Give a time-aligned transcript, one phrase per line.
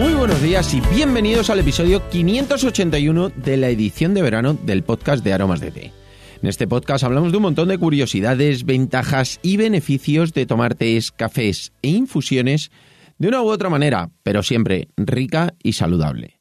[0.00, 5.22] Muy buenos días y bienvenidos al episodio 581 de la edición de verano del podcast
[5.22, 5.92] de Aromas de Té.
[6.40, 11.12] En este podcast hablamos de un montón de curiosidades, ventajas y beneficios de tomar tés,
[11.12, 12.70] cafés e infusiones
[13.18, 16.39] de una u otra manera, pero siempre rica y saludable.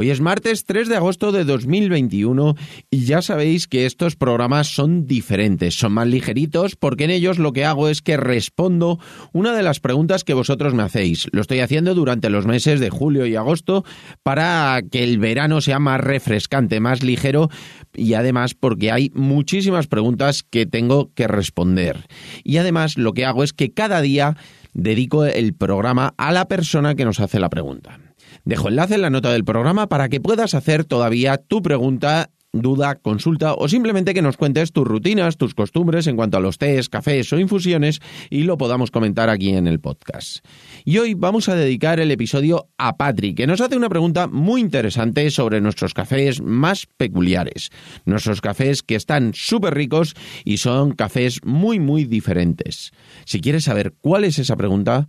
[0.00, 2.54] Hoy es martes 3 de agosto de 2021
[2.88, 7.52] y ya sabéis que estos programas son diferentes, son más ligeritos porque en ellos lo
[7.52, 9.00] que hago es que respondo
[9.32, 11.26] una de las preguntas que vosotros me hacéis.
[11.32, 13.84] Lo estoy haciendo durante los meses de julio y agosto
[14.22, 17.50] para que el verano sea más refrescante, más ligero
[17.92, 22.06] y además porque hay muchísimas preguntas que tengo que responder.
[22.44, 24.36] Y además lo que hago es que cada día
[24.74, 27.98] dedico el programa a la persona que nos hace la pregunta.
[28.44, 32.96] Dejo enlace en la nota del programa para que puedas hacer todavía tu pregunta duda,
[32.96, 36.88] consulta o simplemente que nos cuentes tus rutinas, tus costumbres en cuanto a los tés,
[36.88, 40.38] cafés o infusiones y lo podamos comentar aquí en el podcast.
[40.84, 44.60] Y hoy vamos a dedicar el episodio a Patrick, que nos hace una pregunta muy
[44.60, 47.70] interesante sobre nuestros cafés más peculiares.
[48.06, 50.14] Nuestros cafés que están súper ricos
[50.44, 52.92] y son cafés muy muy diferentes.
[53.26, 55.08] Si quieres saber cuál es esa pregunta,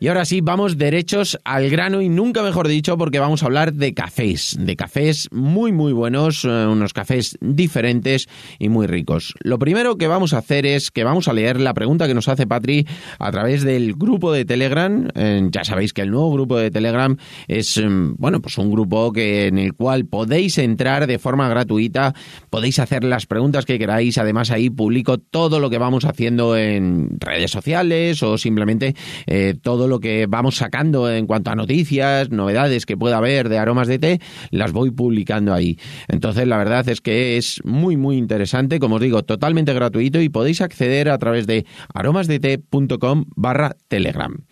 [0.00, 3.72] Y ahora sí, vamos derechos al grano y nunca mejor dicho porque vamos a hablar
[3.72, 8.28] de cafés, de cafés muy muy buenos, eh, unos cafés diferentes
[8.60, 9.34] y muy ricos.
[9.40, 12.28] Lo primero que vamos a hacer es que vamos a leer la pregunta que nos
[12.28, 12.86] hace Patri
[13.18, 15.08] a través del grupo de Telegram.
[15.16, 17.16] Eh, ya sabéis que el nuevo grupo de Telegram
[17.48, 22.14] es, mm, bueno, pues un grupo que, en el cual podéis entrar de forma gratuita,
[22.50, 27.18] podéis hacer las preguntas que queráis, además ahí publico todo lo que vamos haciendo en
[27.18, 28.94] redes sociales o simplemente
[29.26, 33.58] eh, todo lo que vamos sacando en cuanto a noticias, novedades que pueda haber de
[33.58, 35.78] aromas de té, las voy publicando ahí.
[36.08, 40.28] Entonces, la verdad es que es muy, muy interesante, como os digo, totalmente gratuito y
[40.28, 44.44] podéis acceder a través de aromasdete.com barra telegram.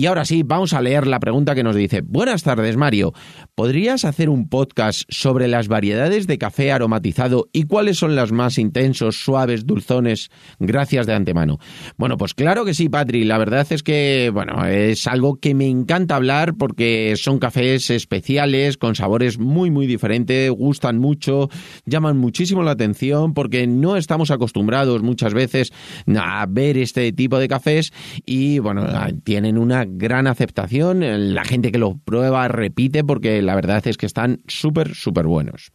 [0.00, 3.14] Y ahora sí, vamos a leer la pregunta que nos dice, buenas tardes Mario,
[3.56, 8.58] ¿podrías hacer un podcast sobre las variedades de café aromatizado y cuáles son las más
[8.58, 10.30] intensos, suaves, dulzones?
[10.60, 11.58] Gracias de antemano.
[11.96, 15.66] Bueno, pues claro que sí, Patri, la verdad es que, bueno, es algo que me
[15.66, 21.48] encanta hablar porque son cafés especiales, con sabores muy, muy diferentes, gustan mucho,
[21.86, 25.72] llaman muchísimo la atención porque no estamos acostumbrados muchas veces
[26.16, 27.92] a ver este tipo de cafés
[28.24, 28.86] y, bueno,
[29.24, 31.34] tienen una gran aceptación.
[31.34, 35.72] La gente que lo prueba repite porque la verdad es que están súper, súper buenos.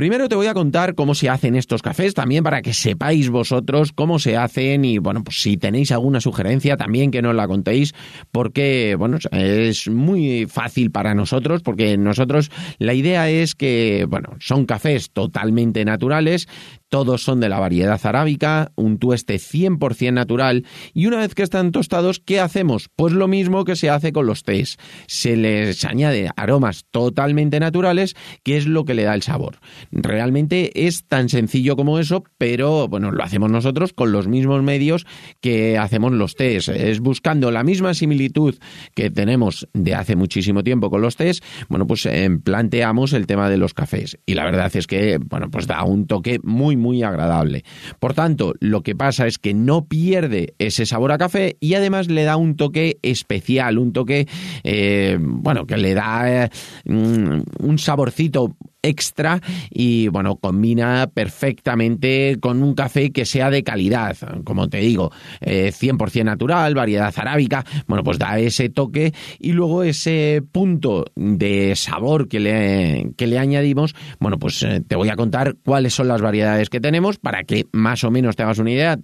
[0.00, 3.92] Primero te voy a contar cómo se hacen estos cafés, también para que sepáis vosotros
[3.92, 7.92] cómo se hacen y bueno, pues si tenéis alguna sugerencia también que nos la contéis,
[8.32, 14.64] porque bueno, es muy fácil para nosotros, porque nosotros la idea es que, bueno, son
[14.64, 16.48] cafés totalmente naturales,
[16.90, 21.72] todos son de la variedad arábica, un tueste 100% natural y una vez que están
[21.72, 22.90] tostados, ¿qué hacemos?
[22.94, 24.76] Pues lo mismo que se hace con los tés.
[25.06, 29.58] Se les añade aromas totalmente naturales, que es lo que le da el sabor.
[29.92, 35.06] Realmente es tan sencillo como eso, pero bueno, lo hacemos nosotros con los mismos medios
[35.40, 36.68] que hacemos los tés.
[36.68, 38.56] Es buscando la misma similitud
[38.94, 43.48] que tenemos de hace muchísimo tiempo con los tés, bueno, pues eh, planteamos el tema
[43.48, 44.18] de los cafés.
[44.26, 47.64] Y la verdad es que, bueno, pues da un toque muy muy agradable.
[47.98, 52.08] Por tanto, lo que pasa es que no pierde ese sabor a café y además
[52.08, 54.26] le da un toque especial, un toque,
[54.64, 56.50] eh, bueno, que le da eh,
[56.86, 59.40] un saborcito extra
[59.70, 65.10] y bueno, combina perfectamente con un café que sea de calidad, como te digo,
[65.40, 71.74] 100% eh, natural, variedad arábica, bueno, pues da ese toque y luego ese punto de
[71.76, 76.08] sabor que le, que le añadimos, bueno, pues eh, te voy a contar cuáles son
[76.08, 78.98] las variedades que tenemos para que más o menos te hagas una idea,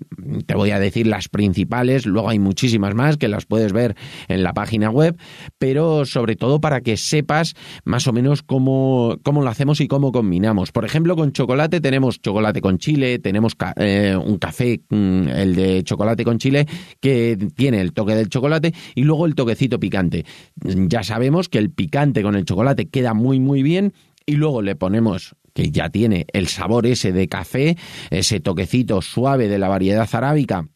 [0.46, 3.96] te voy a decir las principales, luego hay muchísimas más que las puedes ver
[4.28, 5.16] en la página web,
[5.58, 10.12] pero sobre todo para que sepas más o menos cómo, cómo lo hacemos y cómo
[10.12, 10.72] combinamos.
[10.72, 15.82] Por ejemplo, con chocolate tenemos chocolate con chile, tenemos eh, un café, mm, el de
[15.82, 16.66] chocolate con chile,
[17.00, 20.24] que tiene el toque del chocolate y luego el toquecito picante.
[20.54, 23.92] Ya sabemos que el picante con el chocolate queda muy muy bien
[24.24, 27.76] y luego le ponemos que ya tiene el sabor ese de café,
[28.10, 30.68] ese toquecito suave de la variedad arábica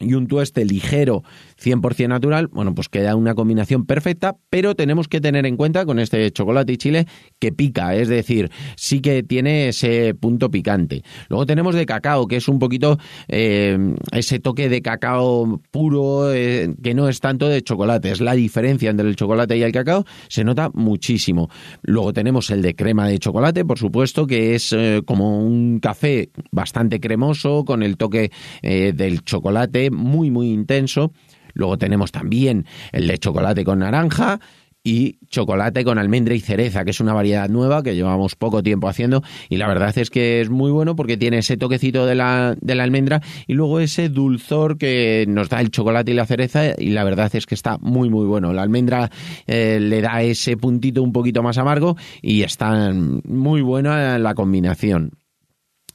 [0.00, 1.22] y un tueste ligero
[1.62, 5.98] 100% natural, bueno, pues queda una combinación perfecta, pero tenemos que tener en cuenta con
[5.98, 7.06] este chocolate y chile
[7.38, 11.02] que pica, es decir, sí que tiene ese punto picante.
[11.28, 12.98] Luego tenemos de cacao, que es un poquito
[13.28, 18.34] eh, ese toque de cacao puro, eh, que no es tanto de chocolate, es la
[18.34, 21.50] diferencia entre el chocolate y el cacao, se nota muchísimo.
[21.82, 26.30] Luego tenemos el de crema de chocolate, por supuesto, que es eh, como un café
[26.52, 28.30] bastante cremoso, con el toque
[28.62, 31.12] del chocolate muy, muy intenso.
[31.54, 34.40] Luego tenemos también el de chocolate con naranja
[34.84, 38.88] y chocolate con almendra y cereza, que es una variedad nueva que llevamos poco tiempo
[38.88, 42.56] haciendo y la verdad es que es muy bueno porque tiene ese toquecito de la,
[42.60, 46.72] de la almendra y luego ese dulzor que nos da el chocolate y la cereza
[46.78, 48.52] y la verdad es que está muy muy bueno.
[48.52, 49.10] La almendra
[49.46, 55.17] eh, le da ese puntito un poquito más amargo y está muy buena la combinación.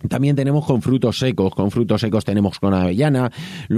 [0.09, 3.31] También tenemos con frutos secos, con frutos secos tenemos con avellana,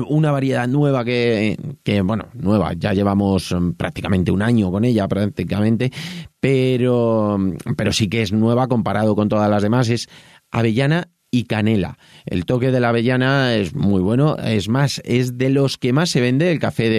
[0.10, 5.08] una variedad nueva que, que, bueno, nueva, ya llevamos mm, prácticamente un año con ella,
[5.08, 5.92] prácticamente,
[6.40, 7.38] pero,
[7.78, 10.08] pero sí que es nueva comparado con todas las demás, es
[10.52, 11.98] avellana y canela.
[12.26, 16.10] El toque de la avellana es muy bueno, es más, es de los que más
[16.10, 16.90] se vende el café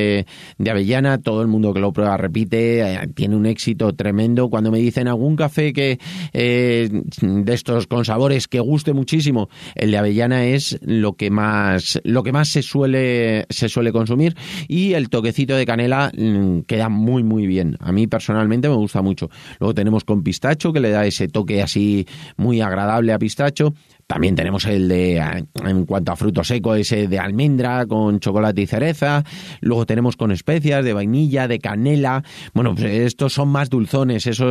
[0.58, 4.50] de, avellana, todo el mundo que lo prueba repite, eh, tiene un éxito tremendo.
[4.50, 5.98] Cuando me dicen algún café que
[6.34, 6.90] eh,
[7.22, 12.22] de estos con sabores que guste muchísimo, el de avellana es lo que más, lo
[12.22, 14.36] que más se suele, se suele consumir
[14.68, 17.78] y el toquecito de canela mm, queda muy muy bien.
[17.80, 19.30] A mí personalmente me gusta mucho.
[19.60, 22.06] Luego tenemos con pistacho que le da ese toque así
[22.36, 23.72] muy agradable a pistacho.
[24.06, 25.16] También tenemos el de,
[25.64, 29.24] en cuanto a fruto seco, ese de almendra con chocolate y cereza.
[29.60, 32.22] Luego tenemos con especias de vainilla, de canela.
[32.54, 34.46] Bueno, pues estos son más dulzones, eso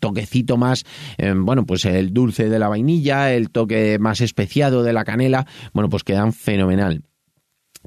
[0.00, 0.84] toquecito más,
[1.18, 5.46] eh, bueno, pues el dulce de la vainilla, el toque más especiado de la canela.
[5.72, 7.04] Bueno, pues quedan fenomenal.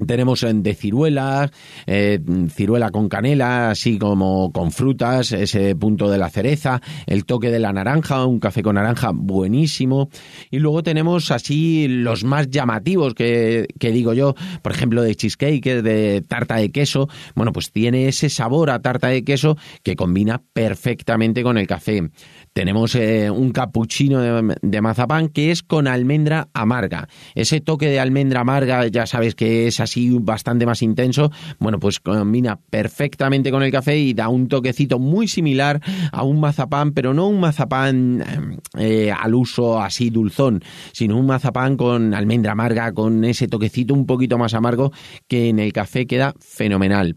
[0.04, 1.50] Tenemos de ciruela,
[1.86, 2.20] eh,
[2.50, 7.58] ciruela con canela, así como con frutas, ese punto de la cereza, el toque de
[7.58, 10.10] la naranja, un café con naranja buenísimo.
[10.50, 15.82] Y luego tenemos así los más llamativos que, que digo yo, por ejemplo de cheesecake,
[15.82, 17.08] de tarta de queso.
[17.34, 22.10] Bueno, pues tiene ese sabor a tarta de queso que combina perfectamente con el café.
[22.52, 27.08] Tenemos eh, un cappuccino de, mazapán que es con almendra amarga.
[27.34, 31.30] Ese toque de almendra amarga, ya sabes que es así bastante más intenso.
[31.58, 35.80] Bueno, pues combina perfectamente con el café y da un toquecito muy similar
[36.12, 40.62] a un mazapán, pero no un mazapán eh, al uso así dulzón,
[40.92, 44.92] sino un mazapán con almendra amarga, con ese toquecito un poquito más amargo
[45.28, 47.16] que en el café queda fenomenal.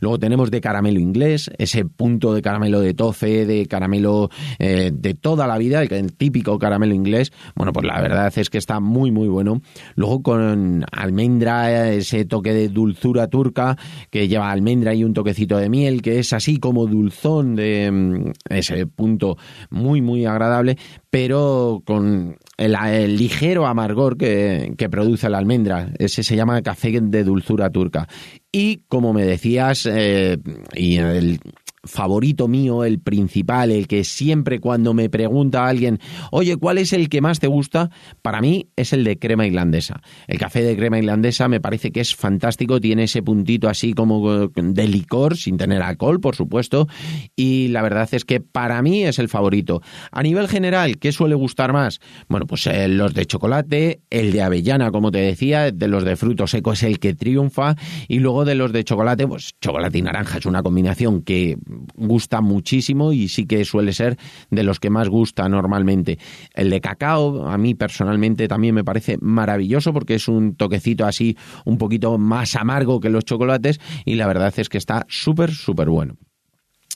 [0.00, 5.14] Luego tenemos de caramelo inglés, ese punto de caramelo de tofe, de caramelo eh, de
[5.14, 7.32] toda la vida, el, típico caramelo inglés.
[7.54, 9.62] Bueno, pues la verdad es que está muy, muy bueno.
[9.94, 13.76] Luego con almendra, ese toque de dulzura turca
[14.10, 18.30] que lleva almendra y un toquecito de miel, que es así como dulzón de mm,
[18.48, 19.36] ese punto
[19.70, 20.76] muy, muy agradable,
[21.10, 25.90] pero con el, ligero amargor que, que, produce la almendra.
[25.98, 28.08] Ese se llama café de dulzura turca.
[28.52, 30.38] Y como me decías, eh,
[30.74, 31.40] y el,
[31.84, 35.98] favorito mío, el principal, el que siempre cuando me pregunta a alguien,
[36.30, 37.90] oye, ¿cuál es el que más te gusta?
[38.22, 40.00] Para mí es el de crema irlandesa.
[40.26, 44.48] El café de crema irlandesa me parece que es fantástico, tiene ese puntito así como
[44.48, 46.86] de licor, sin tener alcohol, por supuesto,
[47.34, 49.82] y la verdad es que para mí es el favorito.
[50.12, 52.00] A nivel general, ¿qué suele gustar más?
[52.28, 56.16] Bueno, pues eh, los de chocolate, el de avellana, como te decía, de los de
[56.16, 57.76] fruto seco es el que triunfa,
[58.08, 61.56] y luego de los de chocolate, pues chocolate y naranja es una combinación que
[61.94, 64.16] gusta muchísimo y sí que suele ser
[64.50, 66.18] de los que más gusta normalmente.
[66.54, 71.36] El de cacao, a mí personalmente también me parece maravilloso porque es un toquecito así
[71.64, 75.88] un poquito más amargo que los chocolates y la verdad es que está súper, súper
[75.88, 76.16] bueno.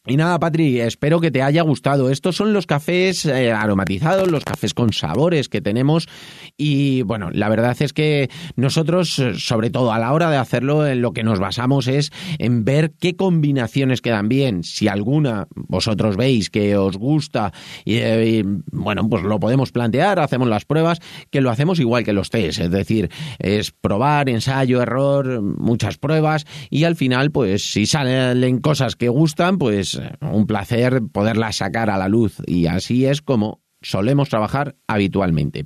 [0.07, 2.11] Y nada, Patri, espero que te haya gustado.
[2.11, 6.09] Estos son los cafés eh, aromatizados, los cafés con sabores que tenemos.
[6.59, 11.01] Y bueno, la verdad es que nosotros, sobre todo a la hora de hacerlo, en
[11.01, 14.63] lo que nos basamos es en ver qué combinaciones quedan bien.
[14.63, 17.55] Si alguna vosotros veis que os gusta,
[17.87, 22.13] y, eh, bueno, pues lo podemos plantear, hacemos las pruebas, que lo hacemos igual que
[22.13, 22.61] los test.
[22.61, 23.09] Es decir,
[23.39, 26.45] es probar, ensayo, error, muchas pruebas.
[26.69, 31.99] Y al final, pues si salen cosas que gustan, pues un placer poderla sacar a
[31.99, 35.65] la luz y así es como solemos trabajar habitualmente.